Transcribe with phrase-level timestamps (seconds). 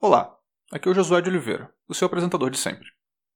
[0.00, 0.32] Olá,
[0.70, 2.86] aqui é o Josué de Oliveira, o seu apresentador de sempre.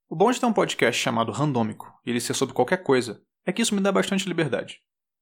[0.08, 3.52] O bom de ter um podcast chamado Randômico e ele ser sobre qualquer coisa é
[3.52, 4.78] que isso me dá bastante liberdade.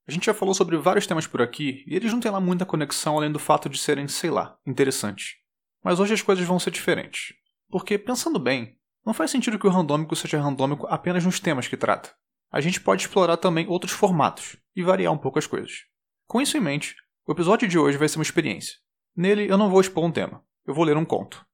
[0.06, 2.66] A gente já falou sobre vários temas por aqui e eles não têm lá muita
[2.66, 5.36] conexão além do fato de serem, sei lá, interessantes.
[5.82, 7.32] Mas hoje as coisas vão ser diferentes.
[7.70, 11.76] Porque, pensando bem, não faz sentido que o randômico seja randômico apenas nos temas que
[11.76, 12.14] trata.
[12.52, 15.86] A gente pode explorar também outros formatos e variar um pouco as coisas.
[16.26, 18.74] Com isso em mente, o episódio de hoje vai ser uma experiência.
[19.16, 21.44] Nele eu não vou expor um tema, eu vou ler um conto.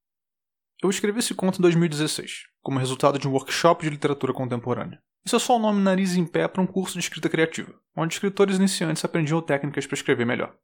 [0.83, 5.01] Eu escrevi esse conto em 2016, como resultado de um workshop de literatura contemporânea.
[5.25, 8.13] Isso é só o nome nariz em pé para um curso de escrita criativa, onde
[8.13, 10.55] escritores iniciantes aprendiam técnicas para escrever melhor.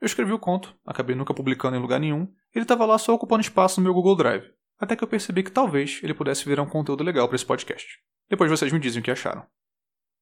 [0.00, 3.40] Eu escrevi o conto, acabei nunca publicando em lugar nenhum, ele estava lá só ocupando
[3.40, 6.68] espaço no meu Google Drive, até que eu percebi que talvez ele pudesse virar um
[6.68, 7.98] conteúdo legal para esse podcast.
[8.30, 9.44] Depois vocês me dizem o que acharam.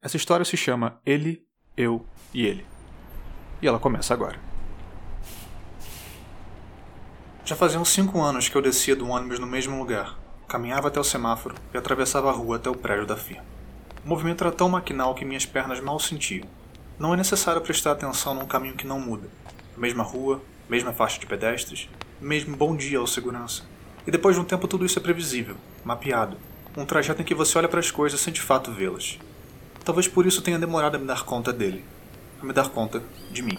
[0.00, 2.64] Essa história se chama Ele, Eu e Ele.
[3.60, 4.53] E ela começa agora.
[7.46, 11.04] Já faziam cinco anos que eu descia do ônibus no mesmo lugar, caminhava até o
[11.04, 13.44] semáforo e atravessava a rua até o prédio da firma.
[14.02, 16.48] O movimento era tão maquinal que minhas pernas mal sentiam.
[16.98, 19.28] Não é necessário prestar atenção num caminho que não muda.
[19.76, 21.86] Mesma rua, mesma faixa de pedestres,
[22.18, 23.64] mesmo bom dia ao segurança.
[24.06, 26.38] E depois de um tempo tudo isso é previsível, mapeado.
[26.74, 29.18] Um trajeto em que você olha para as coisas sem de fato vê-las.
[29.84, 31.84] Talvez por isso tenha demorado a me dar conta dele,
[32.40, 33.58] a me dar conta de mim.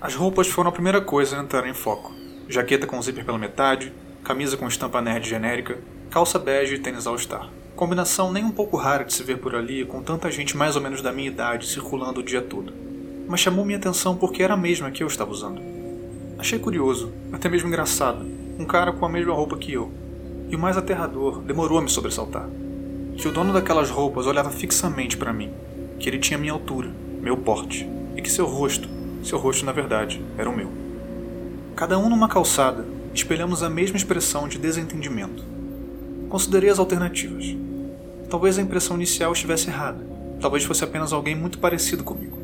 [0.00, 2.22] As roupas foram a primeira coisa a entrar em foco.
[2.48, 3.92] Jaqueta com zíper pela metade,
[4.24, 5.78] camisa com estampa nerd genérica,
[6.10, 7.48] calça bege e tênis all-star.
[7.74, 10.82] Combinação nem um pouco rara de se ver por ali, com tanta gente mais ou
[10.82, 12.72] menos da minha idade circulando o dia todo.
[13.26, 15.60] Mas chamou minha atenção porque era a mesma que eu estava usando.
[16.38, 18.26] Achei curioso, até mesmo engraçado,
[18.58, 19.90] um cara com a mesma roupa que eu.
[20.50, 22.48] E o mais aterrador, demorou a me sobressaltar.
[23.16, 25.50] Que o dono daquelas roupas olhava fixamente para mim,
[25.98, 26.90] que ele tinha minha altura,
[27.20, 28.88] meu porte, e que seu rosto,
[29.22, 30.91] seu rosto na verdade, era o meu.
[31.74, 32.84] Cada um numa calçada,
[33.14, 35.42] espelhamos a mesma expressão de desentendimento.
[36.28, 37.56] Considerei as alternativas.
[38.28, 40.04] Talvez a impressão inicial estivesse errada.
[40.40, 42.38] Talvez fosse apenas alguém muito parecido comigo.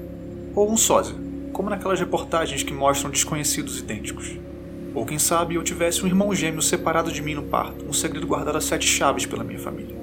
[0.55, 1.15] Ou um sósia,
[1.53, 4.33] como naquelas reportagens que mostram desconhecidos idênticos.
[4.95, 8.27] Ou quem sabe eu tivesse um irmão gêmeo separado de mim no parto, um segredo
[8.27, 9.95] guardado a sete chaves pela minha família.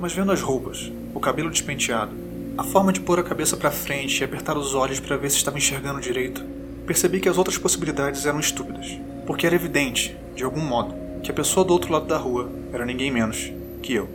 [0.00, 2.12] Mas vendo as roupas, o cabelo despenteado,
[2.56, 5.36] a forma de pôr a cabeça para frente e apertar os olhos para ver se
[5.36, 6.44] estava enxergando direito,
[6.88, 11.34] percebi que as outras possibilidades eram estúpidas, porque era evidente, de algum modo, que a
[11.34, 14.08] pessoa do outro lado da rua era ninguém menos que eu.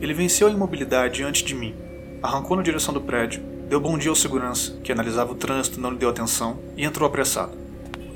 [0.00, 1.72] Ele venceu a imobilidade antes de mim,
[2.20, 5.92] arrancou na direção do prédio, deu bom dia ao segurança, que analisava o trânsito não
[5.92, 7.56] lhe deu atenção, e entrou apressado.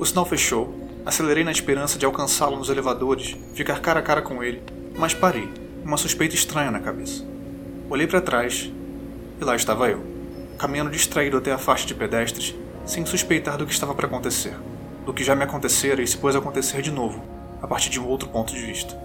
[0.01, 0.75] O sinal fechou,
[1.07, 4.65] acelerei na esperança de alcançá-lo nos elevadores, ficar cara a cara com ele,
[4.99, 5.49] mas parei,
[5.85, 7.25] uma suspeita estranha na cabeça.
[7.89, 8.69] Olhei para trás
[9.41, 10.03] e lá estava eu,
[10.59, 12.53] caminhando distraído até a faixa de pedestres,
[12.85, 14.57] sem suspeitar do que estava para acontecer,
[15.05, 17.23] do que já me acontecera e se pôs a acontecer de novo,
[17.61, 18.97] a partir de um outro ponto de vista.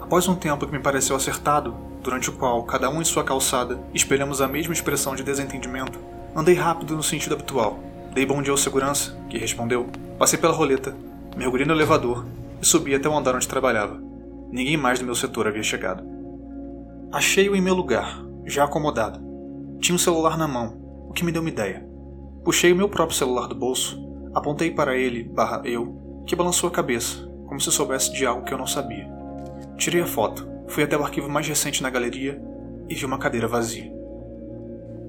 [0.00, 3.78] Após um tempo que me pareceu acertado, durante o qual, cada um em sua calçada,
[3.94, 5.98] espelhamos a mesma expressão de desentendimento,
[6.36, 7.78] andei rápido no sentido habitual.
[8.12, 9.88] Dei bom dia ao segurança, que respondeu,
[10.18, 10.94] passei pela roleta,
[11.36, 12.26] mergulhei no elevador
[12.60, 14.00] e subi até o andar onde trabalhava.
[14.50, 16.04] Ninguém mais do meu setor havia chegado.
[17.10, 19.20] Achei-o em meu lugar, já acomodado.
[19.80, 20.76] Tinha um celular na mão,
[21.08, 21.93] o que me deu uma ideia.
[22.44, 23.98] Puxei o meu próprio celular do bolso,
[24.34, 28.52] apontei para ele, barra eu, que balançou a cabeça, como se soubesse de algo que
[28.52, 29.08] eu não sabia.
[29.78, 32.38] Tirei a foto, fui até o arquivo mais recente na galeria
[32.86, 33.90] e vi uma cadeira vazia.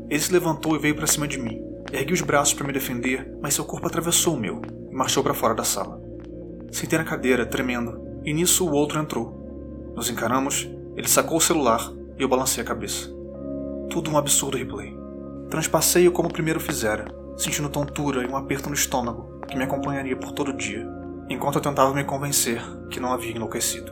[0.09, 1.61] Ele se levantou e veio para cima de mim.
[1.91, 5.33] Ergui os braços para me defender, mas seu corpo atravessou o meu e marchou para
[5.33, 6.01] fora da sala.
[6.71, 9.93] Sentei na cadeira, tremendo, e nisso o outro entrou.
[9.93, 13.09] Nos encaramos, ele sacou o celular e eu balancei a cabeça.
[13.89, 14.95] Tudo um absurdo replay.
[15.49, 17.05] Transpassei-o como o primeiro fizera,
[17.37, 20.87] sentindo tontura e um aperto no estômago que me acompanharia por todo o dia,
[21.29, 23.91] enquanto eu tentava me convencer que não havia enlouquecido.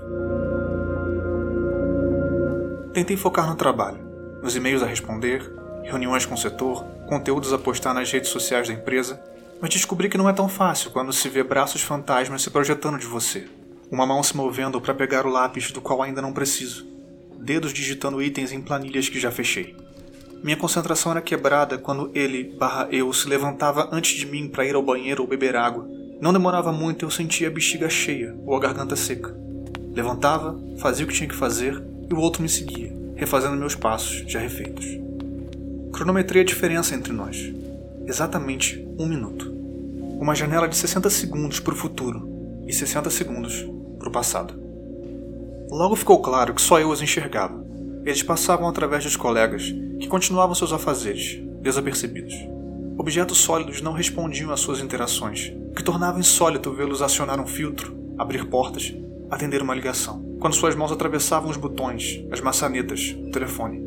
[2.93, 3.99] Tentei focar no trabalho,
[4.41, 5.51] nos e-mails a responder,
[5.83, 9.21] reuniões com o setor, conteúdos a postar nas redes sociais da empresa,
[9.59, 13.05] mas descobri que não é tão fácil quando se vê braços fantasmas se projetando de
[13.05, 13.47] você,
[13.89, 16.85] uma mão se movendo para pegar o lápis do qual ainda não preciso,
[17.39, 19.75] dedos digitando itens em planilhas que já fechei.
[20.44, 22.54] Minha concentração era quebrada quando ele,
[22.92, 25.88] eu, se levantava antes de mim para ir ao banheiro ou beber água.
[26.19, 29.34] Não demorava muito e eu sentia a bexiga cheia ou a garganta seca.
[29.95, 34.30] Levantava, fazia o que tinha que fazer e o outro me seguia, refazendo meus passos
[34.30, 34.86] já refeitos.
[35.94, 37.54] Cronometrei a diferença entre nós.
[38.06, 39.50] Exatamente um minuto.
[40.19, 42.28] Uma janela de 60 segundos para o futuro
[42.68, 43.66] e 60 segundos
[43.98, 44.54] para o passado.
[45.72, 47.63] Logo ficou claro que só eu os enxergava.
[48.06, 52.35] Eles passavam através dos colegas, que continuavam seus afazeres, desapercebidos.
[52.97, 57.95] Objetos sólidos não respondiam às suas interações, o que tornava insólito vê-los acionar um filtro,
[58.17, 58.94] abrir portas,
[59.31, 60.21] atender uma ligação.
[60.41, 63.81] Quando suas mãos atravessavam os botões, as maçanetas, o telefone.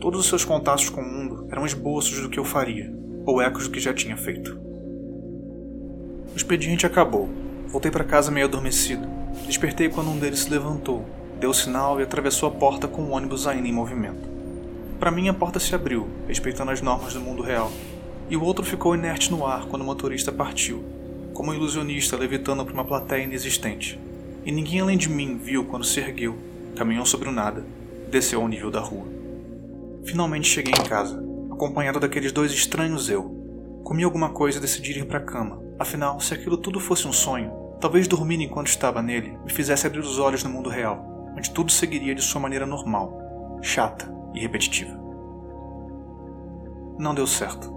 [0.00, 2.90] Todos os seus contatos com o mundo eram esboços do que eu faria,
[3.26, 4.58] ou ecos do que já tinha feito.
[6.32, 7.28] O expediente acabou.
[7.68, 9.06] Voltei para casa meio adormecido.
[9.46, 11.04] Despertei quando um deles se levantou,
[11.38, 14.31] deu sinal e atravessou a porta com o ônibus ainda em movimento.
[15.02, 17.72] Para mim, a porta se abriu, respeitando as normas do mundo real,
[18.30, 20.84] e o outro ficou inerte no ar quando o motorista partiu,
[21.34, 23.98] como um ilusionista levitando para uma plateia inexistente.
[24.46, 26.38] E ninguém além de mim viu quando se ergueu,
[26.76, 27.66] caminhou sobre o nada,
[28.12, 29.08] desceu ao nível da rua.
[30.04, 31.20] Finalmente cheguei em casa,
[31.50, 33.24] acompanhado daqueles dois estranhos eu.
[33.82, 35.60] Comi alguma coisa e decidi ir para a cama.
[35.80, 37.50] Afinal, se aquilo tudo fosse um sonho,
[37.80, 41.72] talvez dormir enquanto estava nele me fizesse abrir os olhos no mundo real, onde tudo
[41.72, 44.98] seguiria de sua maneira normal, chata e repetitiva.
[46.98, 47.72] Não deu certo.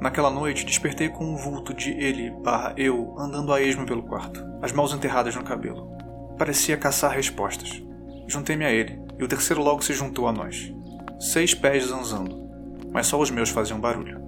[0.00, 4.44] Naquela noite, despertei com um vulto de ele barra eu andando a esmo pelo quarto,
[4.60, 5.90] as mãos enterradas no cabelo.
[6.38, 7.82] Parecia caçar respostas.
[8.28, 10.72] Juntei-me a ele, e o terceiro logo se juntou a nós.
[11.18, 12.46] Seis pés zanzando,
[12.92, 14.20] mas só os meus faziam barulho.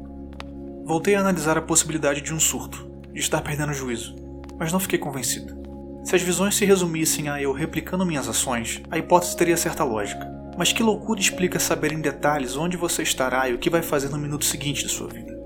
[0.87, 4.17] Voltei a analisar a possibilidade de um surto, de estar perdendo o juízo,
[4.59, 5.59] mas não fiquei convencido.
[6.05, 10.38] Se as visões se resumissem a eu replicando minhas ações, a hipótese teria certa lógica.
[10.59, 14.09] Mas que loucura explica saber em detalhes onde você estará e o que vai fazer
[14.09, 15.39] no minuto seguinte de sua vida?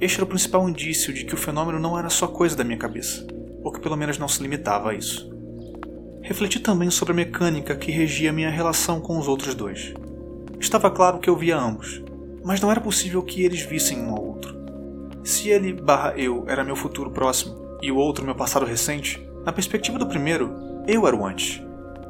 [0.00, 2.78] Este era o principal indício de que o fenômeno não era só coisa da minha
[2.78, 3.26] cabeça,
[3.64, 5.28] ou que pelo menos não se limitava a isso.
[6.22, 9.92] Refleti também sobre a mecânica que regia minha relação com os outros dois.
[10.60, 12.00] Estava claro que eu via ambos,
[12.44, 14.56] mas não era possível que eles vissem um ao outro.
[15.24, 19.52] Se ele barra eu era meu futuro próximo e o outro meu passado recente, na
[19.52, 20.54] perspectiva do primeiro,
[20.86, 21.65] eu era o antes.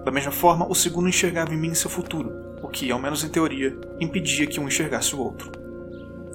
[0.07, 2.31] Da mesma forma, o segundo enxergava em mim seu futuro,
[2.63, 5.51] o que, ao menos em teoria, impedia que um enxergasse o outro.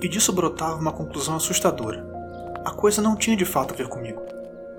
[0.01, 2.05] E disso brotava uma conclusão assustadora.
[2.65, 4.21] A coisa não tinha de fato a ver comigo.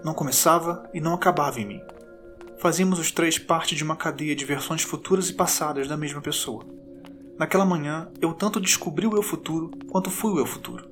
[0.05, 1.81] Não começava e não acabava em mim.
[2.59, 6.63] Fazíamos os três parte de uma cadeia de versões futuras e passadas da mesma pessoa.
[7.39, 10.87] Naquela manhã, eu tanto descobri o eu futuro quanto fui o eu futuro.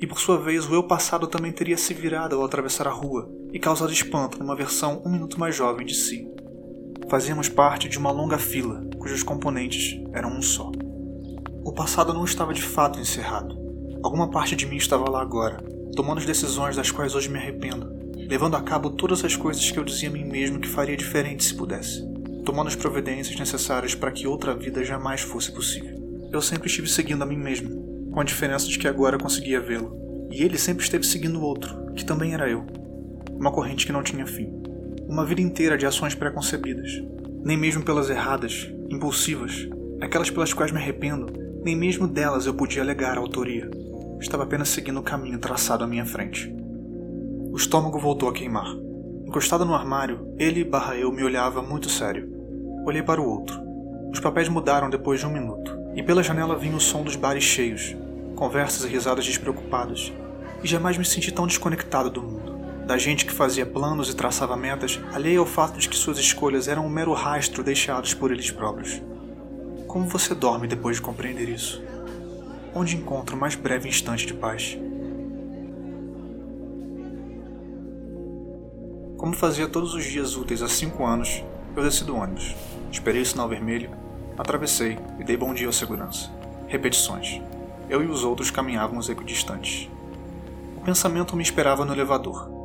[0.00, 3.30] E por sua vez, o eu passado também teria se virado ao atravessar a rua
[3.52, 6.33] e causado espanto numa versão um minuto mais jovem de si.
[7.08, 10.72] Fazíamos parte de uma longa fila cujos componentes eram um só.
[11.62, 13.54] O passado não estava de fato encerrado.
[14.02, 15.62] Alguma parte de mim estava lá agora,
[15.94, 19.78] tomando as decisões das quais hoje me arrependo, levando a cabo todas as coisas que
[19.78, 22.02] eu dizia a mim mesmo que faria diferente se pudesse,
[22.44, 25.94] tomando as providências necessárias para que outra vida jamais fosse possível.
[26.32, 30.28] Eu sempre estive seguindo a mim mesmo, com a diferença de que agora conseguia vê-lo,
[30.30, 32.64] e ele sempre esteve seguindo outro, que também era eu.
[33.30, 34.63] Uma corrente que não tinha fim.
[35.08, 37.02] Uma vida inteira de ações preconcebidas,
[37.44, 39.68] nem mesmo pelas erradas, impulsivas,
[40.00, 41.26] aquelas pelas quais me arrependo,
[41.62, 43.70] nem mesmo delas eu podia alegar a autoria.
[44.18, 46.50] Estava apenas seguindo o caminho traçado à minha frente.
[47.52, 48.66] O estômago voltou a queimar.
[49.26, 52.28] Encostado no armário, ele barra eu me olhava muito sério.
[52.86, 53.60] Olhei para o outro.
[54.10, 57.44] Os papéis mudaram depois de um minuto, e pela janela vinha o som dos bares
[57.44, 57.94] cheios,
[58.34, 60.12] conversas e risadas despreocupadas,
[60.62, 62.53] e jamais me senti tão desconectado do mundo.
[62.86, 66.68] Da gente que fazia planos e traçava metas, alheia ao fato de que suas escolhas
[66.68, 69.02] eram um mero rastro deixados por eles próprios.
[69.86, 71.82] Como você dorme depois de compreender isso?
[72.74, 74.76] onde encontro o mais breve instante de paz.
[79.16, 81.42] Como fazia todos os dias úteis há cinco anos,
[81.76, 82.54] eu desci do ônibus,
[82.90, 83.90] esperei o sinal vermelho,
[84.36, 86.30] atravessei e dei bom dia ao segurança.
[86.66, 87.40] Repetições.
[87.88, 89.88] Eu e os outros caminhávamos equidistantes.
[90.76, 92.63] O pensamento me esperava no elevador.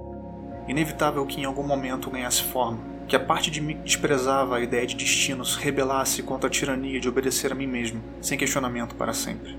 [0.69, 4.61] Inevitável que em algum momento ganhasse forma, que a parte de mim que desprezava a
[4.61, 8.93] ideia de destino se rebelasse contra a tirania de obedecer a mim mesmo, sem questionamento
[8.93, 9.57] para sempre.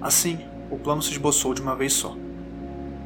[0.00, 0.38] Assim,
[0.70, 2.16] o plano se esboçou de uma vez só.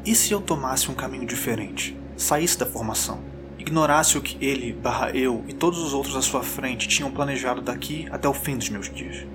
[0.06, 1.98] E se eu tomasse um caminho diferente?
[2.16, 3.18] Saísse da formação?
[3.58, 7.60] Ignorasse o que ele, barra eu e todos os outros à sua frente tinham planejado
[7.60, 9.26] daqui até o fim dos meus dias?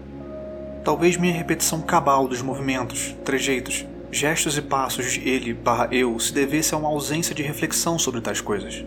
[0.82, 6.34] Talvez minha repetição cabal dos movimentos, trejeitos, gestos e passos de ele, barra eu, se
[6.34, 8.86] devesse a uma ausência de reflexão sobre tais coisas.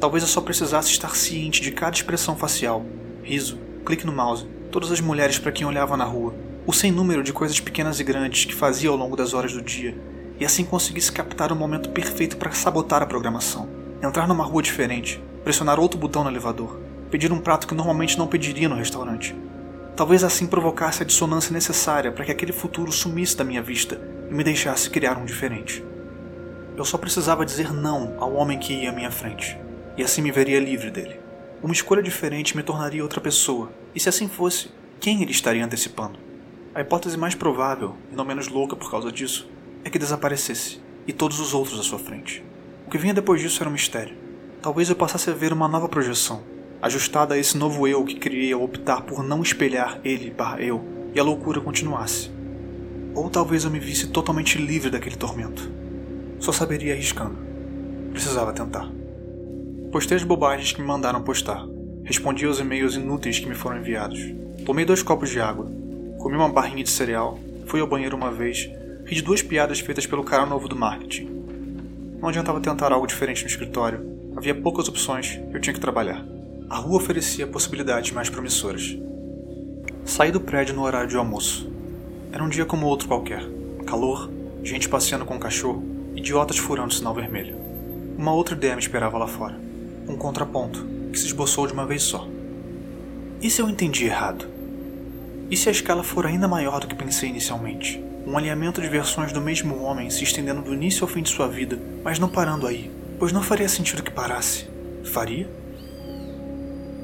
[0.00, 2.84] Talvez eu só precisasse estar ciente de cada expressão facial,
[3.22, 6.34] riso, clique no mouse, todas as mulheres para quem olhava na rua,
[6.66, 9.62] o sem número de coisas pequenas e grandes que fazia ao longo das horas do
[9.62, 9.96] dia,
[10.40, 13.68] e assim conseguisse captar o momento perfeito para sabotar a programação.
[14.02, 18.26] Entrar numa rua diferente, pressionar outro botão no elevador, pedir um prato que normalmente não
[18.26, 19.36] pediria no restaurante.
[19.94, 24.00] Talvez assim provocasse a dissonância necessária para que aquele futuro sumisse da minha vista
[24.32, 25.84] e me deixasse criar um diferente.
[26.74, 29.58] Eu só precisava dizer não ao homem que ia à minha frente,
[29.94, 31.20] e assim me veria livre dele.
[31.62, 36.18] Uma escolha diferente me tornaria outra pessoa, e se assim fosse, quem ele estaria antecipando?
[36.74, 39.46] A hipótese mais provável, e não menos louca por causa disso,
[39.84, 42.42] é que desaparecesse, e todos os outros à sua frente.
[42.86, 44.16] O que vinha depois disso era um mistério.
[44.62, 46.42] talvez eu passasse a ver uma nova projeção,
[46.80, 50.82] ajustada a esse novo eu que ao optar por não espelhar ele barra eu
[51.14, 52.31] e a loucura continuasse.
[53.14, 55.70] Ou talvez eu me visse totalmente livre daquele tormento.
[56.40, 57.36] Só saberia arriscando.
[58.10, 58.90] Precisava tentar.
[59.90, 61.66] Postei as bobagens que me mandaram postar.
[62.04, 64.18] Respondi aos e-mails inúteis que me foram enviados.
[64.64, 65.70] Tomei dois copos de água.
[66.18, 67.38] Comi uma barrinha de cereal.
[67.66, 68.70] Fui ao banheiro uma vez.
[69.04, 71.28] Ri de duas piadas feitas pelo cara novo do marketing.
[72.20, 74.32] Não adiantava tentar algo diferente no escritório.
[74.36, 76.24] Havia poucas opções e eu tinha que trabalhar.
[76.70, 78.96] A rua oferecia possibilidades mais promissoras.
[80.04, 81.71] Saí do prédio no horário de almoço.
[82.32, 83.44] Era um dia como outro qualquer.
[83.86, 84.30] Calor,
[84.64, 85.84] gente passeando com o cachorro,
[86.16, 87.54] idiotas furando o sinal vermelho.
[88.16, 89.60] Uma outra ideia me esperava lá fora.
[90.08, 92.26] Um contraponto, que se esboçou de uma vez só.
[93.42, 94.46] E se eu entendi errado?
[95.50, 98.02] E se a escala for ainda maior do que pensei inicialmente?
[98.26, 101.48] Um alinhamento de versões do mesmo homem se estendendo do início ao fim de sua
[101.48, 104.66] vida, mas não parando aí, pois não faria sentido que parasse.
[105.04, 105.46] Faria?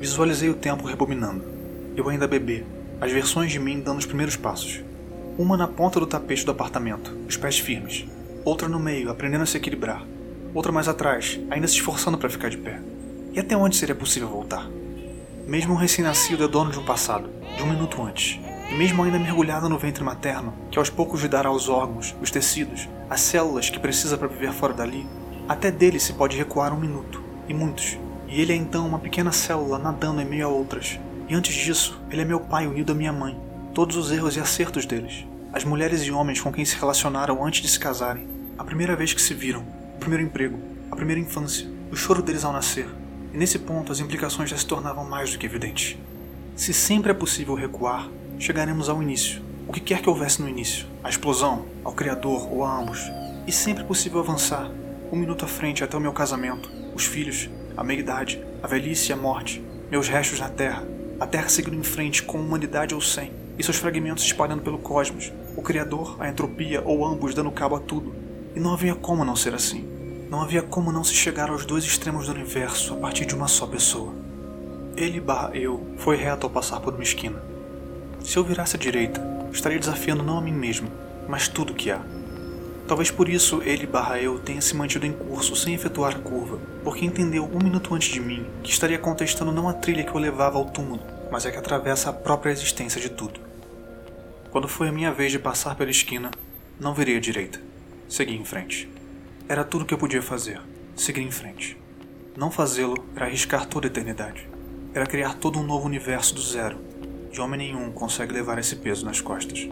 [0.00, 1.44] Visualizei o tempo rebobinando.
[1.94, 2.64] Eu ainda bebê,
[2.98, 4.87] as versões de mim dando os primeiros passos.
[5.38, 8.04] Uma na ponta do tapete do apartamento, os pés firmes.
[8.44, 10.04] Outra no meio, aprendendo a se equilibrar.
[10.52, 12.80] Outra mais atrás, ainda se esforçando para ficar de pé.
[13.32, 14.68] E até onde seria possível voltar?
[15.46, 18.40] Mesmo um recém-nascido é dono de um passado, de um minuto antes.
[18.68, 22.32] E mesmo ainda mergulhado no ventre materno, que aos poucos lhe dará os órgãos, os
[22.32, 25.06] tecidos, as células que precisa para viver fora dali,
[25.48, 27.96] até dele se pode recuar um minuto, e muitos.
[28.26, 30.98] E ele é então uma pequena célula nadando em meio a outras.
[31.28, 33.40] E antes disso, ele é meu pai unido à minha mãe,
[33.72, 37.62] todos os erros e acertos deles, as mulheres e homens com quem se relacionaram antes
[37.62, 38.26] de se casarem,
[38.58, 39.64] a primeira vez que se viram,
[39.94, 40.58] o primeiro emprego,
[40.90, 42.86] a primeira infância, o choro deles ao nascer,
[43.32, 45.96] e nesse ponto as implicações já se tornavam mais do que evidentes.
[46.54, 50.86] Se sempre é possível recuar, chegaremos ao início, o que quer que houvesse no início,
[51.02, 53.00] a explosão, ao Criador ou a ambos,
[53.46, 54.70] e sempre é possível avançar,
[55.10, 59.12] um minuto à frente até o meu casamento, os filhos, a meia-idade, a velhice e
[59.12, 60.84] a morte, meus restos na Terra,
[61.18, 65.32] a Terra seguindo em frente com humanidade ou sem, e seus fragmentos espalhando pelo cosmos,
[65.56, 68.14] o Criador, a entropia ou ambos dando cabo a tudo.
[68.54, 69.84] E não havia como não ser assim.
[70.30, 73.48] Não havia como não se chegar aos dois extremos do universo a partir de uma
[73.48, 74.12] só pessoa.
[74.96, 77.42] Ele barra eu foi reto ao passar por uma esquina.
[78.22, 79.20] Se eu virasse à direita,
[79.52, 80.90] estaria desafiando não a mim mesmo,
[81.28, 82.00] mas tudo que há.
[82.86, 86.58] Talvez por isso ele barra eu tenha se mantido em curso sem efetuar a curva,
[86.84, 90.20] porque entendeu um minuto antes de mim que estaria contestando não a trilha que o
[90.20, 93.47] levava ao túmulo, mas é que atravessa a própria existência de tudo.
[94.58, 96.32] Quando foi a minha vez de passar pela esquina,
[96.80, 97.60] não virei à direita.
[98.08, 98.90] Segui em frente.
[99.48, 100.60] Era tudo o que eu podia fazer.
[100.96, 101.76] Seguir em frente.
[102.36, 104.48] Não fazê-lo era arriscar toda a eternidade.
[104.92, 106.76] Era criar todo um novo universo do zero.
[107.32, 109.68] E homem nenhum consegue levar esse peso nas costas.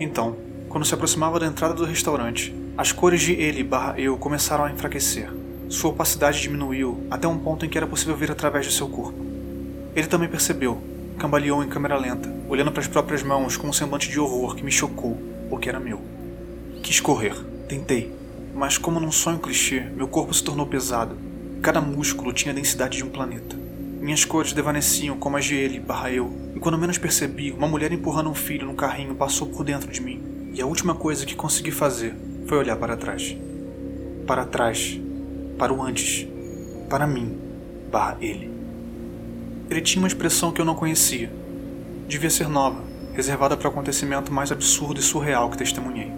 [0.00, 0.34] Então,
[0.70, 4.72] quando se aproximava da entrada do restaurante, as cores de ele barra eu começaram a
[4.72, 5.30] enfraquecer.
[5.68, 9.22] Sua opacidade diminuiu até um ponto em que era possível ver através de seu corpo.
[9.94, 10.82] Ele também percebeu,
[11.18, 14.64] cambaleou em câmera lenta, olhando para as próprias mãos com um semblante de horror que
[14.64, 15.20] me chocou,
[15.50, 16.00] porque era meu.
[16.82, 17.34] Quis correr,
[17.68, 18.10] tentei,
[18.54, 21.16] mas como num sonho clichê, meu corpo se tornou pesado.
[21.60, 23.56] Cada músculo tinha a densidade de um planeta.
[24.00, 27.92] Minhas cores desvaneciam como as de ele barra eu, e quando menos percebi, uma mulher
[27.92, 30.50] empurrando um filho no carrinho passou por dentro de mim.
[30.54, 32.14] E a última coisa que consegui fazer
[32.46, 33.36] foi olhar para trás.
[34.26, 34.98] Para trás.
[35.58, 36.26] Para o antes.
[36.88, 37.36] Para mim.
[37.90, 38.47] Barra ele.
[39.70, 41.30] Ele tinha uma expressão que eu não conhecia.
[42.06, 42.82] Devia ser nova,
[43.12, 46.10] reservada para o acontecimento mais absurdo e surreal que testemunhei.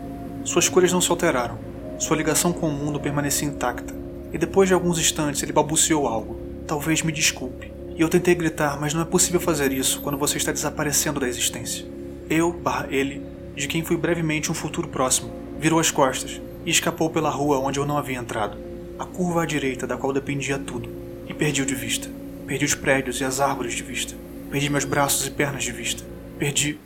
[0.45, 1.59] Suas cores não se alteraram.
[1.99, 3.93] Sua ligação com o mundo permanecia intacta.
[4.33, 6.39] E depois de alguns instantes ele balbuciou algo.
[6.67, 7.73] Talvez me desculpe.
[7.97, 11.29] E eu tentei gritar, mas não é possível fazer isso quando você está desaparecendo da
[11.29, 11.85] existência.
[12.31, 13.21] Eu, barra ele,
[13.57, 17.81] de quem fui brevemente um futuro próximo, virou as costas e escapou pela rua onde
[17.81, 18.57] eu não havia entrado.
[18.97, 20.89] A curva à direita da qual dependia tudo.
[21.27, 22.20] E perdi-o de vista.
[22.51, 24.17] Perdi os prédios e as árvores de vista.
[24.51, 26.03] Perdi meus braços e pernas de vista.
[26.37, 26.81] Perdi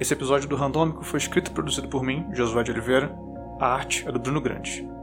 [0.00, 3.14] Esse episódio do Randômico foi escrito e produzido por mim, Josué de Oliveira.
[3.60, 4.96] A arte é do Bruno Grande.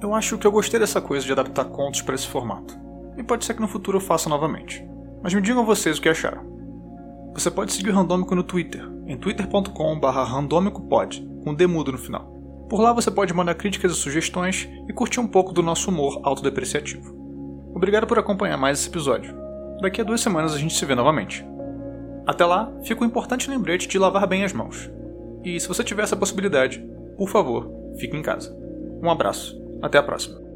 [0.00, 2.78] Eu acho que eu gostei dessa coisa de adaptar contos para esse formato.
[3.16, 4.86] E pode ser que no futuro eu faça novamente.
[5.22, 6.58] Mas me digam vocês o que acharam.
[7.34, 12.32] Você pode seguir o Randômico no Twitter, em twitter.com.br randomicopod, com demudo no final.
[12.68, 16.20] Por lá você pode mandar críticas e sugestões e curtir um pouco do nosso humor
[16.22, 17.16] autodepreciativo.
[17.74, 19.34] Obrigado por acompanhar mais esse episódio.
[19.80, 21.44] Daqui a duas semanas a gente se vê novamente.
[22.26, 24.90] Até lá, fica o importante lembrete de lavar bem as mãos.
[25.42, 26.84] E se você tiver essa possibilidade,
[27.16, 28.54] por favor, fique em casa.
[29.02, 29.67] Um abraço.
[29.82, 30.47] Até a próxima.